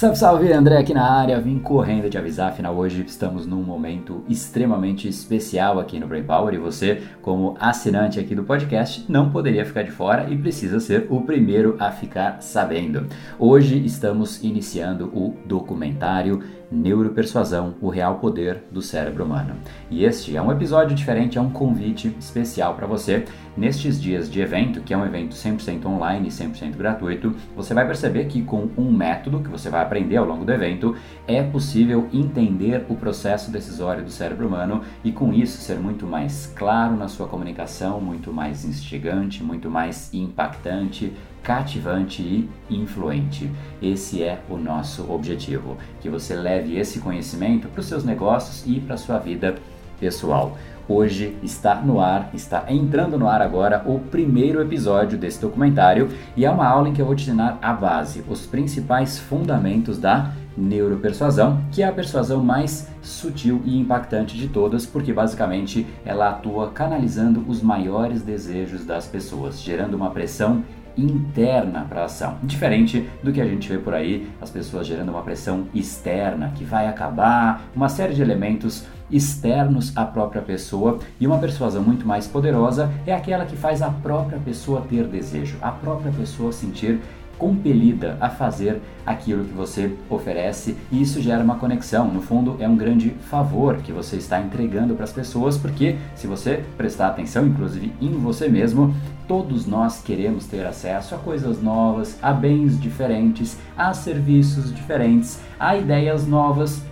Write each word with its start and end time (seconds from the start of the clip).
Salve, 0.00 0.16
salve, 0.16 0.52
André 0.52 0.78
aqui 0.78 0.92
na 0.92 1.08
área, 1.08 1.38
vim 1.38 1.58
correndo 1.58 2.08
te 2.08 2.18
avisar, 2.18 2.48
afinal 2.48 2.74
hoje 2.74 3.04
estamos 3.06 3.46
num 3.46 3.62
momento 3.62 4.24
extremamente 4.28 5.06
especial 5.06 5.78
aqui 5.78 6.00
no 6.00 6.08
Brain 6.08 6.24
Power 6.24 6.54
e 6.54 6.58
você, 6.58 7.02
como 7.22 7.54
assinante 7.60 8.18
aqui 8.18 8.34
do 8.34 8.42
podcast, 8.42 9.04
não 9.08 9.30
poderia 9.30 9.64
ficar 9.64 9.82
de 9.82 9.90
fora 9.90 10.28
e 10.28 10.36
precisa 10.36 10.80
ser 10.80 11.06
o 11.10 11.20
primeiro 11.20 11.76
a 11.78 11.92
ficar 11.92 12.40
sabendo. 12.40 13.06
Hoje 13.38 13.84
estamos 13.84 14.42
iniciando 14.42 15.04
o 15.14 15.36
documentário 15.44 16.42
Neuropersuasão, 16.70 17.74
o 17.80 17.88
real 17.88 18.20
poder 18.20 18.62
do 18.70 18.80
cérebro 18.80 19.24
humano. 19.24 19.56
E 19.90 20.04
este 20.04 20.36
é 20.36 20.40
um 20.40 20.52
episódio 20.52 20.94
diferente, 20.94 21.36
é 21.36 21.40
um 21.40 21.50
convite 21.50 22.14
especial 22.18 22.74
para 22.74 22.86
você. 22.86 23.24
Nestes 23.56 24.00
dias 24.00 24.30
de 24.30 24.40
evento, 24.40 24.80
que 24.80 24.94
é 24.94 24.96
um 24.96 25.04
evento 25.04 25.34
100% 25.34 25.84
online 25.86 26.28
e 26.28 26.30
100% 26.30 26.76
gratuito, 26.76 27.34
você 27.56 27.74
vai 27.74 27.84
perceber 27.84 28.26
que 28.26 28.42
com 28.42 28.68
um 28.78 28.90
método 28.90 29.40
que 29.40 29.50
você 29.50 29.59
vai 29.68 29.82
aprender 29.82 30.16
ao 30.16 30.24
longo 30.24 30.44
do 30.44 30.52
evento, 30.52 30.96
é 31.26 31.42
possível 31.42 32.08
entender 32.12 32.86
o 32.88 32.94
processo 32.94 33.50
decisório 33.50 34.04
do 34.04 34.10
cérebro 34.10 34.46
humano 34.46 34.82
e 35.04 35.12
com 35.12 35.32
isso 35.32 35.60
ser 35.60 35.78
muito 35.78 36.06
mais 36.06 36.52
claro 36.56 36.96
na 36.96 37.08
sua 37.08 37.26
comunicação, 37.26 38.00
muito 38.00 38.32
mais 38.32 38.64
instigante, 38.64 39.42
muito 39.42 39.68
mais 39.68 40.14
impactante, 40.14 41.12
cativante 41.42 42.22
e 42.22 42.48
influente. 42.70 43.50
Esse 43.82 44.22
é 44.22 44.40
o 44.48 44.56
nosso 44.56 45.10
objetivo, 45.12 45.76
que 46.00 46.08
você 46.08 46.34
leve 46.34 46.78
esse 46.78 47.00
conhecimento 47.00 47.68
para 47.68 47.80
os 47.80 47.86
seus 47.86 48.04
negócios 48.04 48.64
e 48.66 48.80
para 48.80 48.94
a 48.94 48.98
sua 48.98 49.18
vida 49.18 49.56
pessoal. 50.00 50.56
Hoje 50.88 51.36
está 51.40 51.76
no 51.76 52.00
ar, 52.00 52.30
está 52.34 52.64
entrando 52.68 53.16
no 53.16 53.28
ar 53.28 53.40
agora 53.40 53.80
o 53.86 54.00
primeiro 54.00 54.60
episódio 54.60 55.16
desse 55.16 55.40
documentário 55.40 56.08
e 56.36 56.44
é 56.44 56.50
uma 56.50 56.66
aula 56.66 56.88
em 56.88 56.92
que 56.92 57.00
eu 57.00 57.06
vou 57.06 57.14
te 57.14 57.22
ensinar 57.22 57.58
a 57.62 57.72
base, 57.72 58.24
os 58.28 58.44
principais 58.44 59.16
fundamentos 59.16 59.98
da 59.98 60.32
neuropersuasão, 60.56 61.62
que 61.70 61.80
é 61.80 61.86
a 61.86 61.92
persuasão 61.92 62.42
mais 62.42 62.88
sutil 63.02 63.62
e 63.64 63.78
impactante 63.78 64.36
de 64.36 64.48
todas, 64.48 64.84
porque 64.84 65.12
basicamente 65.12 65.86
ela 66.04 66.30
atua 66.30 66.70
canalizando 66.70 67.44
os 67.46 67.62
maiores 67.62 68.22
desejos 68.22 68.84
das 68.84 69.06
pessoas, 69.06 69.62
gerando 69.62 69.94
uma 69.94 70.10
pressão 70.10 70.64
interna 70.96 71.86
para 71.88 72.02
a 72.02 72.04
ação. 72.06 72.36
Diferente 72.42 73.08
do 73.22 73.32
que 73.32 73.40
a 73.40 73.46
gente 73.46 73.68
vê 73.68 73.78
por 73.78 73.94
aí, 73.94 74.28
as 74.40 74.50
pessoas 74.50 74.86
gerando 74.86 75.10
uma 75.10 75.22
pressão 75.22 75.66
externa 75.72 76.52
que 76.56 76.64
vai 76.64 76.88
acabar, 76.88 77.62
uma 77.74 77.88
série 77.88 78.12
de 78.12 78.22
elementos 78.22 78.84
externos 79.10 79.92
à 79.96 80.04
própria 80.04 80.42
pessoa 80.42 80.98
e 81.18 81.26
uma 81.26 81.38
persuasão 81.38 81.82
muito 81.82 82.06
mais 82.06 82.26
poderosa 82.26 82.90
é 83.06 83.12
aquela 83.12 83.44
que 83.44 83.56
faz 83.56 83.82
a 83.82 83.90
própria 83.90 84.38
pessoa 84.38 84.84
ter 84.88 85.04
desejo, 85.06 85.56
a 85.60 85.70
própria 85.70 86.12
pessoa 86.12 86.52
sentir 86.52 87.00
compelida 87.40 88.18
a 88.20 88.28
fazer 88.28 88.80
aquilo 89.04 89.44
que 89.44 89.54
você 89.54 89.96
oferece 90.10 90.76
e 90.92 91.00
isso 91.00 91.22
gera 91.22 91.42
uma 91.42 91.56
conexão. 91.56 92.06
No 92.06 92.20
fundo, 92.20 92.56
é 92.60 92.68
um 92.68 92.76
grande 92.76 93.10
favor 93.30 93.78
que 93.78 93.90
você 93.90 94.16
está 94.16 94.38
entregando 94.40 94.94
para 94.94 95.04
as 95.04 95.12
pessoas, 95.12 95.56
porque 95.56 95.96
se 96.14 96.26
você 96.26 96.62
prestar 96.76 97.08
atenção, 97.08 97.46
inclusive 97.46 97.92
em 98.00 98.12
você 98.12 98.46
mesmo, 98.46 98.94
todos 99.26 99.66
nós 99.66 100.02
queremos 100.02 100.44
ter 100.44 100.66
acesso 100.66 101.14
a 101.14 101.18
coisas 101.18 101.62
novas, 101.62 102.18
a 102.22 102.32
bens 102.32 102.78
diferentes, 102.78 103.56
a 103.76 103.94
serviços 103.94 104.72
diferentes, 104.74 105.40
a 105.58 105.74
ideias 105.76 106.26
novas 106.26 106.82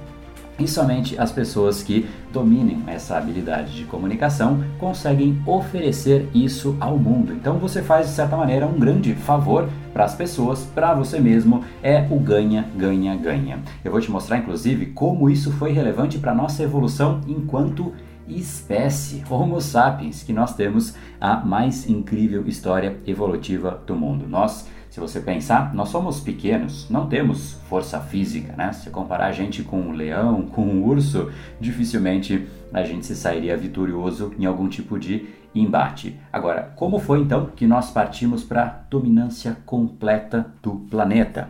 e 0.59 0.67
somente 0.67 1.19
as 1.19 1.31
pessoas 1.31 1.83
que 1.83 2.09
dominem 2.33 2.83
essa 2.87 3.17
habilidade 3.17 3.77
de 3.77 3.85
comunicação 3.85 4.63
conseguem 4.79 5.41
oferecer 5.47 6.29
isso 6.35 6.77
ao 6.81 6.99
mundo. 6.99 7.33
Então 7.33 7.59
você 7.59 7.83
faz 7.83 8.09
de 8.09 8.13
certa 8.13 8.37
maneira 8.37 8.67
um 8.67 8.79
grande 8.79 9.15
favor 9.15 9.69
para 9.93 10.05
as 10.05 10.15
pessoas, 10.15 10.65
para 10.75 10.95
você 10.95 11.19
mesmo, 11.21 11.65
é 11.83 12.07
o 12.11 12.19
ganha, 12.19 12.67
ganha, 12.77 13.17
ganha. 13.17 13.61
Eu 13.85 13.93
vou 13.93 14.01
te 14.01 14.11
mostrar 14.11 14.39
inclusive 14.39 14.87
como 14.87 15.31
isso 15.31 15.53
foi 15.53 15.73
relevante 15.73 16.19
para 16.19 16.35
nossa 16.35 16.63
evolução 16.63 17.21
enquanto 17.27 17.93
espécie 18.29 19.25
Homo 19.31 19.61
sapiens, 19.61 20.23
que 20.23 20.33
nós 20.33 20.55
temos 20.55 20.95
a 21.21 21.37
mais 21.37 21.89
incrível 21.89 22.47
história 22.47 22.99
evolutiva 23.07 23.83
do 23.87 23.97
mundo. 23.97 24.27
Nós 24.29 24.69
se 24.99 25.01
você 25.01 25.21
pensar, 25.21 25.73
nós 25.75 25.91
somos 25.91 26.19
pequenos, 26.19 26.91
não 26.91 27.07
temos 27.07 27.53
força 27.69 28.01
física, 28.01 28.55
né? 28.57 28.73
Se 28.73 28.91
comparar 28.91 29.27
a 29.27 29.33
gente 29.33 29.63
com 29.63 29.81
um 29.81 29.93
leão, 29.93 30.43
com 30.43 30.63
um 30.63 30.85
urso, 30.85 31.31
dificilmente 31.61 32.49
a 32.73 32.83
gente 32.83 33.07
se 33.07 33.15
sairia 33.15 33.57
vitorioso 33.57 34.35
em 34.37 34.45
algum 34.45 34.69
tipo 34.69 34.99
de 34.99 35.29
embate. 35.55 36.19
Agora, 36.33 36.73
como 36.75 36.99
foi 36.99 37.21
então 37.21 37.47
que 37.55 37.65
nós 37.65 37.93
partimos 37.93 38.43
para 38.43 38.63
a 38.65 38.67
dominância 38.91 39.57
completa 39.65 40.53
do 40.61 40.73
planeta? 40.91 41.49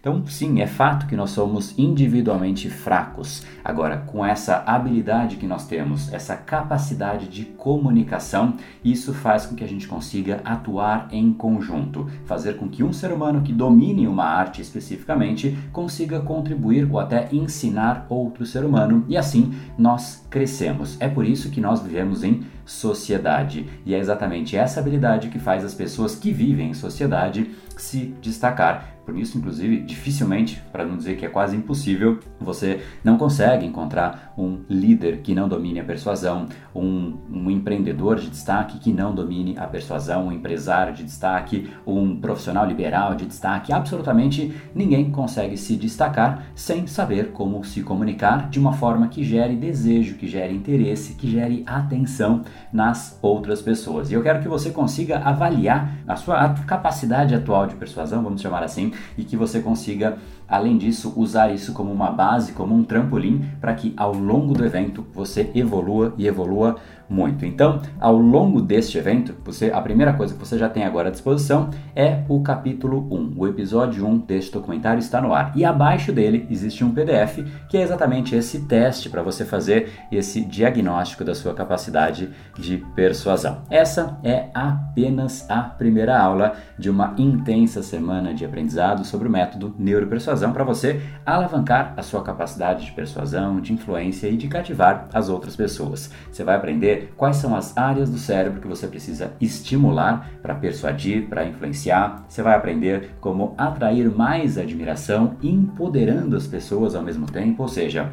Então, 0.00 0.24
sim, 0.26 0.62
é 0.62 0.66
fato 0.66 1.06
que 1.06 1.14
nós 1.14 1.28
somos 1.28 1.78
individualmente 1.78 2.70
fracos. 2.70 3.44
Agora, 3.62 3.98
com 3.98 4.24
essa 4.24 4.62
habilidade 4.66 5.36
que 5.36 5.46
nós 5.46 5.66
temos, 5.66 6.10
essa 6.10 6.34
capacidade 6.34 7.28
de 7.28 7.44
comunicação, 7.44 8.54
isso 8.82 9.12
faz 9.12 9.44
com 9.44 9.54
que 9.54 9.62
a 9.62 9.68
gente 9.68 9.86
consiga 9.86 10.40
atuar 10.42 11.08
em 11.12 11.30
conjunto, 11.34 12.08
fazer 12.24 12.56
com 12.56 12.66
que 12.66 12.82
um 12.82 12.94
ser 12.94 13.12
humano 13.12 13.42
que 13.42 13.52
domine 13.52 14.08
uma 14.08 14.24
arte 14.24 14.62
especificamente 14.62 15.54
consiga 15.70 16.20
contribuir 16.20 16.88
ou 16.90 16.98
até 16.98 17.28
ensinar 17.30 18.06
outro 18.08 18.46
ser 18.46 18.64
humano 18.64 19.04
e 19.06 19.18
assim 19.18 19.52
nós 19.76 20.26
crescemos. 20.30 20.96
É 20.98 21.08
por 21.08 21.26
isso 21.26 21.50
que 21.50 21.60
nós 21.60 21.82
vivemos 21.82 22.24
em 22.24 22.42
sociedade 22.64 23.68
e 23.84 23.94
é 23.94 23.98
exatamente 23.98 24.56
essa 24.56 24.80
habilidade 24.80 25.28
que 25.28 25.38
faz 25.38 25.64
as 25.64 25.74
pessoas 25.74 26.14
que 26.14 26.32
vivem 26.32 26.70
em 26.70 26.74
sociedade 26.74 27.50
se 27.80 28.14
destacar 28.20 29.00
por 29.10 29.18
isso, 29.18 29.38
inclusive, 29.38 29.80
dificilmente, 29.80 30.62
para 30.70 30.84
não 30.84 30.96
dizer 30.96 31.16
que 31.16 31.26
é 31.26 31.28
quase 31.28 31.56
impossível, 31.56 32.20
você 32.38 32.80
não 33.02 33.18
consegue 33.18 33.66
encontrar 33.66 34.32
um 34.38 34.60
líder 34.68 35.18
que 35.18 35.34
não 35.34 35.48
domine 35.48 35.80
a 35.80 35.84
persuasão, 35.84 36.46
um, 36.72 37.18
um 37.28 37.50
empreendedor 37.50 38.20
de 38.20 38.30
destaque 38.30 38.78
que 38.78 38.92
não 38.92 39.12
domine 39.12 39.58
a 39.58 39.66
persuasão, 39.66 40.28
um 40.28 40.32
empresário 40.32 40.94
de 40.94 41.02
destaque, 41.02 41.68
um 41.84 42.20
profissional 42.20 42.64
liberal 42.64 43.16
de 43.16 43.26
destaque. 43.26 43.72
Absolutamente 43.72 44.54
ninguém 44.72 45.10
consegue 45.10 45.56
se 45.56 45.74
destacar 45.74 46.44
sem 46.54 46.86
saber 46.86 47.32
como 47.32 47.64
se 47.64 47.82
comunicar 47.82 48.48
de 48.48 48.60
uma 48.60 48.74
forma 48.74 49.08
que 49.08 49.24
gere 49.24 49.56
desejo, 49.56 50.14
que 50.14 50.28
gere 50.28 50.54
interesse, 50.54 51.14
que 51.14 51.28
gere 51.28 51.64
atenção 51.66 52.42
nas 52.72 53.18
outras 53.20 53.60
pessoas. 53.60 54.08
E 54.08 54.14
eu 54.14 54.22
quero 54.22 54.40
que 54.40 54.48
você 54.48 54.70
consiga 54.70 55.18
avaliar 55.18 55.96
a 56.06 56.14
sua 56.14 56.50
capacidade 56.50 57.34
atual 57.34 57.66
de 57.70 57.76
persuasão, 57.76 58.22
vamos 58.22 58.42
chamar 58.42 58.62
assim, 58.62 58.92
e 59.16 59.24
que 59.24 59.36
você 59.36 59.60
consiga, 59.60 60.18
além 60.48 60.76
disso, 60.76 61.12
usar 61.16 61.52
isso 61.52 61.72
como 61.72 61.90
uma 61.90 62.10
base, 62.10 62.52
como 62.52 62.74
um 62.74 62.84
trampolim, 62.84 63.44
para 63.60 63.74
que 63.74 63.94
ao 63.96 64.12
longo 64.12 64.52
do 64.52 64.64
evento 64.64 65.06
você 65.14 65.50
evolua 65.54 66.14
e 66.18 66.26
evolua 66.26 66.76
muito. 67.10 67.44
Então, 67.44 67.82
ao 67.98 68.16
longo 68.16 68.62
deste 68.62 68.96
evento, 68.96 69.34
você, 69.44 69.70
a 69.72 69.80
primeira 69.80 70.12
coisa 70.12 70.32
que 70.32 70.40
você 70.40 70.56
já 70.56 70.68
tem 70.68 70.84
agora 70.84 71.08
à 71.08 71.10
disposição 71.10 71.70
é 71.94 72.22
o 72.28 72.40
capítulo 72.40 73.08
1. 73.10 73.34
O 73.36 73.48
episódio 73.48 74.06
1 74.06 74.18
deste 74.18 74.52
documentário 74.52 75.00
está 75.00 75.20
no 75.20 75.34
ar. 75.34 75.52
E 75.56 75.64
abaixo 75.64 76.12
dele 76.12 76.46
existe 76.48 76.84
um 76.84 76.92
PDF 76.92 77.44
que 77.68 77.76
é 77.76 77.82
exatamente 77.82 78.36
esse 78.36 78.60
teste 78.60 79.10
para 79.10 79.22
você 79.22 79.44
fazer 79.44 79.90
esse 80.12 80.40
diagnóstico 80.42 81.24
da 81.24 81.34
sua 81.34 81.52
capacidade 81.52 82.30
de 82.56 82.78
persuasão. 82.94 83.62
Essa 83.68 84.18
é 84.22 84.48
apenas 84.54 85.48
a 85.50 85.62
primeira 85.62 86.18
aula 86.18 86.54
de 86.78 86.88
uma 86.88 87.14
intensa 87.18 87.82
semana 87.82 88.32
de 88.32 88.44
aprendizado 88.44 89.04
sobre 89.04 89.26
o 89.26 89.30
método 89.30 89.74
neuropersuasão 89.78 90.52
para 90.52 90.62
você 90.62 91.00
alavancar 91.26 91.94
a 91.96 92.02
sua 92.02 92.22
capacidade 92.22 92.84
de 92.84 92.92
persuasão, 92.92 93.60
de 93.60 93.72
influência 93.72 94.28
e 94.28 94.36
de 94.36 94.46
cativar 94.46 95.08
as 95.12 95.28
outras 95.28 95.56
pessoas. 95.56 96.10
Você 96.30 96.44
vai 96.44 96.56
aprender 96.56 96.99
quais 97.16 97.36
são 97.36 97.54
as 97.54 97.76
áreas 97.76 98.10
do 98.10 98.18
cérebro 98.18 98.60
que 98.60 98.68
você 98.68 98.86
precisa 98.86 99.32
estimular 99.40 100.30
para 100.42 100.54
persuadir, 100.54 101.28
para 101.28 101.46
influenciar. 101.46 102.24
Você 102.28 102.42
vai 102.42 102.54
aprender 102.54 103.16
como 103.20 103.54
atrair 103.56 104.10
mais 104.10 104.58
admiração, 104.58 105.36
empoderando 105.42 106.36
as 106.36 106.46
pessoas 106.46 106.94
ao 106.94 107.02
mesmo 107.02 107.26
tempo, 107.26 107.62
ou 107.62 107.68
seja, 107.68 108.10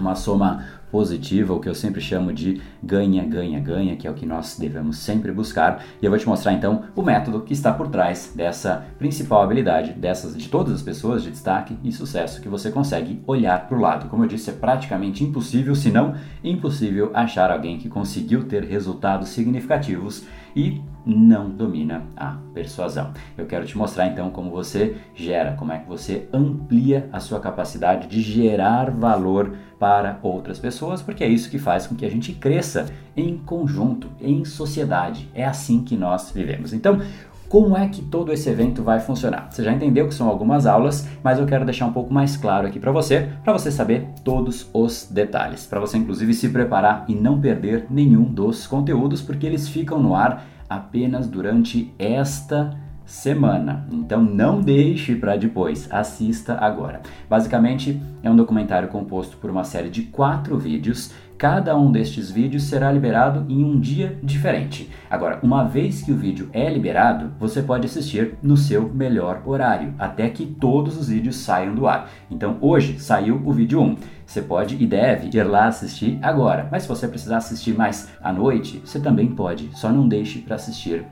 uma 0.00 0.14
soma 0.14 0.64
positiva, 0.90 1.52
o 1.52 1.60
que 1.60 1.68
eu 1.68 1.74
sempre 1.74 2.00
chamo 2.00 2.32
de 2.32 2.60
ganha, 2.82 3.24
ganha, 3.24 3.60
ganha, 3.60 3.96
que 3.96 4.06
é 4.06 4.10
o 4.10 4.14
que 4.14 4.26
nós 4.26 4.56
devemos 4.58 4.98
sempre 4.98 5.30
buscar. 5.32 5.84
E 6.00 6.04
eu 6.04 6.10
vou 6.10 6.18
te 6.18 6.26
mostrar 6.26 6.52
então 6.52 6.84
o 6.96 7.02
método 7.02 7.42
que 7.42 7.52
está 7.52 7.72
por 7.72 7.88
trás 7.88 8.32
dessa 8.34 8.86
principal 8.98 9.42
habilidade 9.42 9.92
dessas 9.92 10.36
de 10.36 10.48
todas 10.48 10.74
as 10.74 10.82
pessoas 10.82 11.22
de 11.22 11.30
destaque 11.30 11.76
e 11.84 11.92
sucesso 11.92 12.40
que 12.40 12.48
você 12.48 12.70
consegue 12.70 13.22
olhar 13.26 13.66
para 13.68 13.76
o 13.76 13.80
lado. 13.80 14.08
Como 14.08 14.24
eu 14.24 14.28
disse, 14.28 14.50
é 14.50 14.52
praticamente 14.52 15.22
impossível, 15.22 15.74
se 15.74 15.90
não 15.90 16.14
impossível, 16.42 17.10
achar 17.14 17.50
alguém 17.50 17.78
que 17.78 17.88
conseguiu 17.88 18.44
ter 18.44 18.64
resultados 18.64 19.28
significativos 19.28 20.24
e 20.56 20.80
não 21.08 21.48
domina 21.48 22.02
a 22.14 22.36
persuasão. 22.52 23.12
Eu 23.36 23.46
quero 23.46 23.66
te 23.66 23.78
mostrar 23.78 24.06
então 24.06 24.30
como 24.30 24.50
você 24.50 24.96
gera, 25.14 25.54
como 25.54 25.72
é 25.72 25.78
que 25.78 25.88
você 25.88 26.28
amplia 26.32 27.08
a 27.10 27.18
sua 27.18 27.40
capacidade 27.40 28.06
de 28.08 28.20
gerar 28.20 28.90
valor 28.90 29.56
para 29.78 30.18
outras 30.22 30.58
pessoas, 30.58 31.00
porque 31.00 31.24
é 31.24 31.28
isso 31.28 31.50
que 31.50 31.58
faz 31.58 31.86
com 31.86 31.94
que 31.94 32.04
a 32.04 32.10
gente 32.10 32.32
cresça 32.32 32.86
em 33.16 33.38
conjunto, 33.38 34.08
em 34.20 34.44
sociedade. 34.44 35.30
É 35.34 35.44
assim 35.44 35.82
que 35.82 35.96
nós 35.96 36.30
vivemos. 36.30 36.72
Então, 36.72 37.00
como 37.48 37.74
é 37.74 37.88
que 37.88 38.02
todo 38.02 38.30
esse 38.30 38.50
evento 38.50 38.82
vai 38.82 39.00
funcionar. 39.00 39.48
Você 39.50 39.64
já 39.64 39.72
entendeu 39.72 40.06
que 40.06 40.14
são 40.14 40.28
algumas 40.28 40.66
aulas, 40.66 41.08
mas 41.22 41.38
eu 41.38 41.46
quero 41.46 41.64
deixar 41.64 41.86
um 41.86 41.92
pouco 41.92 42.12
mais 42.12 42.36
claro 42.36 42.66
aqui 42.66 42.78
para 42.78 42.92
você, 42.92 43.30
para 43.42 43.54
você 43.54 43.70
saber 43.70 44.06
todos 44.22 44.68
os 44.74 45.08
detalhes, 45.10 45.64
para 45.64 45.80
você 45.80 45.96
inclusive 45.96 46.34
se 46.34 46.50
preparar 46.50 47.06
e 47.08 47.14
não 47.14 47.40
perder 47.40 47.86
nenhum 47.88 48.24
dos 48.24 48.66
conteúdos, 48.66 49.22
porque 49.22 49.46
eles 49.46 49.66
ficam 49.66 49.98
no 49.98 50.14
ar 50.14 50.44
apenas 50.68 51.30
durante 51.30 51.92
esta 51.98 52.76
semana. 53.08 53.86
Então 53.90 54.22
não 54.22 54.60
deixe 54.60 55.16
para 55.16 55.36
depois, 55.36 55.88
assista 55.90 56.58
agora. 56.60 57.00
Basicamente 57.28 58.00
é 58.22 58.30
um 58.30 58.36
documentário 58.36 58.88
composto 58.88 59.38
por 59.38 59.50
uma 59.50 59.64
série 59.64 59.88
de 59.88 60.02
quatro 60.02 60.58
vídeos. 60.58 61.10
Cada 61.38 61.76
um 61.78 61.90
destes 61.90 62.30
vídeos 62.30 62.64
será 62.64 62.90
liberado 62.92 63.46
em 63.48 63.64
um 63.64 63.78
dia 63.78 64.18
diferente. 64.22 64.90
Agora, 65.08 65.38
uma 65.40 65.64
vez 65.64 66.02
que 66.02 66.10
o 66.10 66.16
vídeo 66.16 66.50
é 66.52 66.68
liberado, 66.68 67.32
você 67.38 67.62
pode 67.62 67.86
assistir 67.86 68.36
no 68.42 68.56
seu 68.56 68.92
melhor 68.92 69.42
horário, 69.46 69.94
até 70.00 70.28
que 70.28 70.44
todos 70.44 70.98
os 70.98 71.08
vídeos 71.08 71.36
saiam 71.36 71.76
do 71.76 71.86
ar. 71.86 72.10
Então, 72.28 72.58
hoje 72.60 72.98
saiu 72.98 73.40
o 73.44 73.52
vídeo 73.52 73.80
1. 73.80 73.96
Você 74.26 74.42
pode 74.42 74.82
e 74.82 74.86
deve 74.86 75.30
ir 75.32 75.44
lá 75.44 75.68
assistir 75.68 76.18
agora, 76.20 76.68
mas 76.72 76.82
se 76.82 76.88
você 76.88 77.06
precisar 77.06 77.36
assistir 77.36 77.72
mais 77.72 78.10
à 78.20 78.32
noite, 78.32 78.82
você 78.84 78.98
também 78.98 79.28
pode. 79.28 79.70
Só 79.74 79.92
não 79.92 80.08
deixe 80.08 80.40
para 80.40 80.56
assistir 80.56 81.06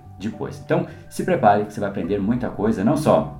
Então, 0.64 0.86
se 1.08 1.24
prepare 1.24 1.64
que 1.64 1.72
você 1.72 1.80
vai 1.80 1.88
aprender 1.88 2.18
muita 2.18 2.48
coisa, 2.48 2.84
não 2.84 2.96
só 2.96 3.38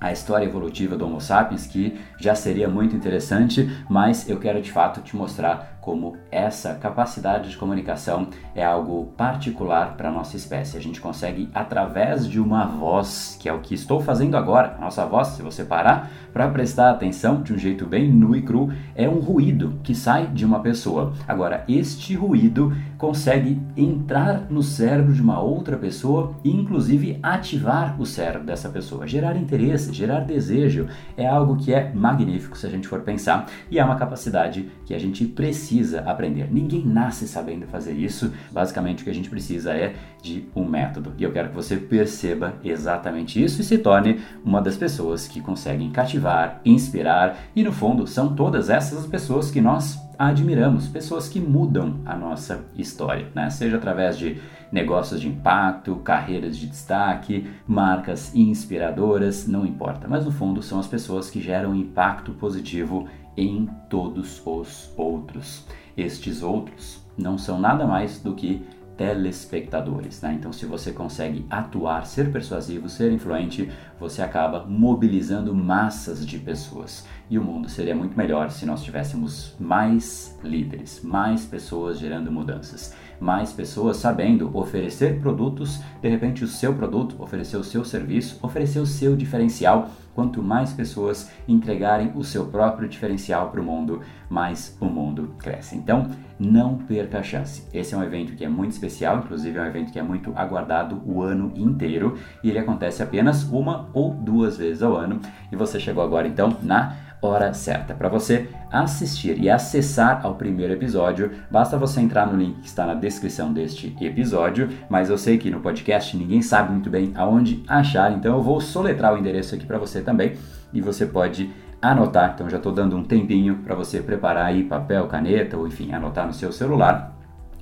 a 0.00 0.12
história 0.12 0.44
evolutiva 0.44 0.96
do 0.96 1.06
Homo 1.06 1.20
sapiens, 1.20 1.66
que 1.66 1.98
já 2.18 2.34
seria 2.34 2.68
muito 2.68 2.94
interessante, 2.94 3.68
mas 3.88 4.28
eu 4.28 4.38
quero 4.38 4.60
de 4.60 4.70
fato 4.70 5.00
te 5.00 5.16
mostrar 5.16 5.75
como 5.86 6.16
essa 6.32 6.74
capacidade 6.74 7.48
de 7.48 7.56
comunicação 7.56 8.26
é 8.56 8.64
algo 8.64 9.06
particular 9.16 9.96
para 9.96 10.08
a 10.08 10.12
nossa 10.12 10.36
espécie. 10.36 10.76
A 10.76 10.80
gente 10.80 11.00
consegue, 11.00 11.48
através 11.54 12.26
de 12.26 12.40
uma 12.40 12.66
voz, 12.66 13.38
que 13.40 13.48
é 13.48 13.52
o 13.52 13.60
que 13.60 13.72
estou 13.72 14.00
fazendo 14.00 14.36
agora, 14.36 14.74
a 14.76 14.80
nossa 14.80 15.06
voz, 15.06 15.28
se 15.28 15.42
você 15.42 15.64
parar 15.64 16.10
para 16.32 16.48
prestar 16.48 16.90
atenção 16.90 17.40
de 17.40 17.52
um 17.52 17.58
jeito 17.58 17.86
bem 17.86 18.10
nu 18.10 18.34
e 18.34 18.42
cru, 18.42 18.72
é 18.96 19.08
um 19.08 19.20
ruído 19.20 19.78
que 19.84 19.94
sai 19.94 20.26
de 20.26 20.44
uma 20.44 20.58
pessoa. 20.58 21.12
Agora, 21.28 21.64
este 21.68 22.16
ruído 22.16 22.74
consegue 22.98 23.62
entrar 23.76 24.50
no 24.50 24.64
cérebro 24.64 25.12
de 25.12 25.22
uma 25.22 25.40
outra 25.40 25.76
pessoa 25.76 26.34
e, 26.42 26.50
inclusive, 26.50 27.20
ativar 27.22 27.94
o 28.00 28.04
cérebro 28.04 28.44
dessa 28.44 28.68
pessoa, 28.68 29.06
gerar 29.06 29.36
interesse, 29.36 29.92
gerar 29.92 30.20
desejo. 30.20 30.88
É 31.16 31.28
algo 31.28 31.56
que 31.56 31.72
é 31.72 31.92
magnífico 31.94 32.58
se 32.58 32.66
a 32.66 32.70
gente 32.70 32.88
for 32.88 33.02
pensar 33.02 33.46
e 33.70 33.78
é 33.78 33.84
uma 33.84 33.96
capacidade 33.96 34.68
que 34.84 34.92
a 34.92 34.98
gente 34.98 35.24
precisa 35.24 35.75
precisa 35.76 36.00
aprender. 36.00 36.48
Ninguém 36.50 36.84
nasce 36.86 37.28
sabendo 37.28 37.66
fazer 37.66 37.92
isso. 37.92 38.32
Basicamente, 38.50 39.02
o 39.02 39.04
que 39.04 39.10
a 39.10 39.14
gente 39.14 39.28
precisa 39.28 39.74
é 39.74 39.94
de 40.22 40.46
um 40.54 40.64
método. 40.64 41.12
E 41.18 41.22
eu 41.22 41.32
quero 41.32 41.50
que 41.50 41.54
você 41.54 41.76
perceba 41.76 42.54
exatamente 42.64 43.42
isso 43.42 43.60
e 43.60 43.64
se 43.64 43.78
torne 43.78 44.20
uma 44.44 44.62
das 44.62 44.76
pessoas 44.76 45.28
que 45.28 45.40
conseguem 45.40 45.90
cativar, 45.90 46.60
inspirar 46.64 47.38
e, 47.54 47.62
no 47.62 47.72
fundo, 47.72 48.06
são 48.06 48.34
todas 48.34 48.70
essas 48.70 49.06
pessoas 49.06 49.50
que 49.50 49.60
nós 49.60 50.00
admiramos, 50.18 50.88
pessoas 50.88 51.28
que 51.28 51.38
mudam 51.38 52.00
a 52.06 52.16
nossa 52.16 52.64
história, 52.74 53.26
né? 53.34 53.50
seja 53.50 53.76
através 53.76 54.16
de 54.16 54.40
negócios 54.72 55.20
de 55.20 55.28
impacto, 55.28 55.94
carreiras 55.96 56.56
de 56.56 56.66
destaque, 56.66 57.46
marcas 57.66 58.34
inspiradoras, 58.34 59.46
não 59.46 59.66
importa, 59.66 60.08
mas 60.08 60.24
no 60.24 60.32
fundo 60.32 60.62
são 60.62 60.80
as 60.80 60.86
pessoas 60.86 61.28
que 61.28 61.40
geram 61.40 61.74
impacto 61.74 62.32
positivo 62.32 63.06
em 63.36 63.68
todos 63.88 64.42
os 64.44 64.90
outros. 64.96 65.64
Estes 65.96 66.42
outros 66.42 67.04
não 67.16 67.38
são 67.38 67.58
nada 67.58 67.86
mais 67.86 68.20
do 68.20 68.34
que 68.34 68.62
telespectadores. 68.96 70.22
Né? 70.22 70.34
Então, 70.34 70.52
se 70.52 70.66
você 70.66 70.92
consegue 70.92 71.44
atuar, 71.50 72.06
ser 72.06 72.32
persuasivo, 72.32 72.88
ser 72.88 73.12
influente, 73.12 73.70
você 74.00 74.22
acaba 74.22 74.64
mobilizando 74.64 75.54
massas 75.54 76.26
de 76.26 76.38
pessoas. 76.38 77.06
E 77.28 77.38
o 77.38 77.44
mundo 77.44 77.68
seria 77.68 77.94
muito 77.94 78.16
melhor 78.16 78.50
se 78.50 78.64
nós 78.64 78.82
tivéssemos 78.82 79.54
mais 79.60 80.38
líderes, 80.42 81.02
mais 81.02 81.44
pessoas 81.44 81.98
gerando 81.98 82.32
mudanças, 82.32 82.94
mais 83.20 83.52
pessoas 83.52 83.96
sabendo 83.96 84.50
oferecer 84.56 85.20
produtos, 85.20 85.80
de 86.00 86.08
repente 86.08 86.44
o 86.44 86.48
seu 86.48 86.74
produto, 86.74 87.16
oferecer 87.18 87.56
o 87.56 87.64
seu 87.64 87.84
serviço, 87.84 88.38
oferecer 88.42 88.78
o 88.78 88.86
seu 88.86 89.16
diferencial 89.16 89.90
quanto 90.16 90.42
mais 90.42 90.72
pessoas 90.72 91.30
entregarem 91.46 92.10
o 92.14 92.24
seu 92.24 92.46
próprio 92.46 92.88
diferencial 92.88 93.50
para 93.50 93.60
o 93.60 93.64
mundo, 93.64 94.00
mais 94.30 94.74
o 94.80 94.86
mundo 94.86 95.34
cresce. 95.38 95.76
Então, 95.76 96.08
não 96.38 96.78
perca 96.78 97.18
a 97.18 97.22
chance. 97.22 97.66
Esse 97.72 97.94
é 97.94 97.98
um 97.98 98.02
evento 98.02 98.34
que 98.34 98.44
é 98.44 98.48
muito 98.48 98.72
especial, 98.72 99.18
inclusive 99.18 99.58
é 99.58 99.62
um 99.62 99.66
evento 99.66 99.92
que 99.92 99.98
é 99.98 100.02
muito 100.02 100.32
aguardado 100.34 101.02
o 101.04 101.22
ano 101.22 101.52
inteiro 101.54 102.16
e 102.42 102.48
ele 102.48 102.58
acontece 102.58 103.02
apenas 103.02 103.44
uma 103.44 103.90
ou 103.92 104.14
duas 104.14 104.56
vezes 104.56 104.82
ao 104.82 104.96
ano. 104.96 105.20
E 105.52 105.56
você 105.56 105.78
chegou 105.78 106.02
agora 106.02 106.26
então 106.26 106.56
na 106.62 106.96
hora 107.22 107.52
certa. 107.52 107.94
Para 107.94 108.08
você 108.08 108.48
assistir 108.70 109.38
e 109.38 109.48
acessar 109.48 110.20
ao 110.24 110.34
primeiro 110.34 110.72
episódio, 110.72 111.30
basta 111.50 111.78
você 111.78 112.00
entrar 112.00 112.26
no 112.26 112.36
link 112.36 112.60
que 112.60 112.66
está 112.66 112.86
na 112.86 112.94
descrição 112.94 113.52
deste 113.52 113.96
episódio, 114.00 114.68
mas 114.88 115.10
eu 115.10 115.18
sei 115.18 115.38
que 115.38 115.50
no 115.50 115.60
podcast 115.60 116.16
ninguém 116.16 116.42
sabe 116.42 116.72
muito 116.72 116.90
bem 116.90 117.12
aonde 117.14 117.62
achar, 117.66 118.12
então 118.12 118.36
eu 118.36 118.42
vou 118.42 118.60
soletrar 118.60 119.14
o 119.14 119.18
endereço 119.18 119.54
aqui 119.54 119.66
para 119.66 119.78
você 119.78 120.00
também 120.00 120.34
e 120.72 120.80
você 120.80 121.06
pode 121.06 121.50
anotar. 121.80 122.32
Então 122.34 122.48
já 122.48 122.56
estou 122.56 122.72
dando 122.72 122.96
um 122.96 123.04
tempinho 123.04 123.58
para 123.58 123.74
você 123.74 124.00
preparar 124.00 124.46
aí 124.46 124.64
papel, 124.64 125.06
caneta 125.06 125.56
ou 125.56 125.66
enfim, 125.66 125.92
anotar 125.92 126.26
no 126.26 126.32
seu 126.32 126.52
celular. 126.52 127.16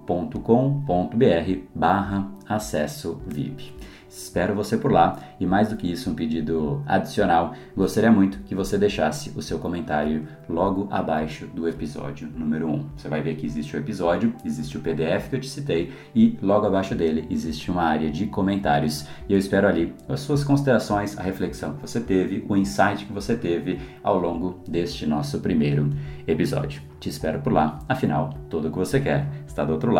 neuropersuasão.com.br 0.06 1.67
barra 1.75 2.31
acesso 2.49 3.20
VIP. 3.26 3.75
Espero 4.08 4.55
você 4.55 4.79
por 4.79 4.91
lá 4.91 5.19
e 5.38 5.44
mais 5.44 5.69
do 5.69 5.76
que 5.76 5.91
isso, 5.91 6.08
um 6.11 6.14
pedido 6.14 6.82
adicional, 6.87 7.55
gostaria 7.76 8.11
muito 8.11 8.38
que 8.44 8.55
você 8.55 8.79
deixasse 8.79 9.31
o 9.37 9.43
seu 9.43 9.58
comentário 9.58 10.26
logo 10.49 10.88
abaixo 10.91 11.47
do 11.49 11.69
episódio 11.69 12.26
número 12.35 12.67
1. 12.67 12.87
Você 12.97 13.08
vai 13.08 13.20
ver 13.20 13.37
que 13.37 13.44
existe 13.44 13.76
o 13.76 13.79
episódio, 13.79 14.32
existe 14.43 14.79
o 14.79 14.81
PDF 14.81 15.29
que 15.29 15.36
eu 15.36 15.41
te 15.41 15.51
citei 15.51 15.93
e 16.15 16.39
logo 16.41 16.67
abaixo 16.67 16.94
dele 16.94 17.27
existe 17.31 17.70
uma 17.70 17.82
área 17.82 18.10
de 18.10 18.27
comentários 18.27 19.06
e 19.29 19.34
eu 19.34 19.39
espero 19.39 19.69
ali 19.69 19.93
as 20.08 20.20
suas 20.20 20.43
considerações, 20.43 21.19
a 21.19 21.22
reflexão 21.22 21.75
que 21.75 21.82
você 21.82 22.01
teve, 22.01 22.43
o 22.48 22.56
insight 22.56 23.05
que 23.05 23.13
você 23.13 23.36
teve 23.36 23.79
ao 24.03 24.19
longo 24.19 24.60
deste 24.67 25.05
nosso 25.05 25.41
primeiro 25.41 25.91
episódio. 26.27 26.81
Te 26.98 27.10
espero 27.10 27.41
por 27.41 27.53
lá, 27.53 27.81
afinal, 27.86 28.32
tudo 28.48 28.69
o 28.69 28.70
que 28.70 28.79
você 28.79 28.98
quer 28.98 29.29
está 29.46 29.63
do 29.63 29.72
outro 29.72 29.93
lado 29.93 29.95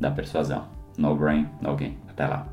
da 0.00 0.10
persuasão. 0.10 0.64
No 0.96 1.14
brain, 1.14 1.48
no 1.60 1.74
gain. 1.74 1.98
Até 2.08 2.26
lá. 2.26 2.46